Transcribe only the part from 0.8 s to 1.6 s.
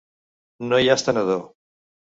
hi ha estenedor.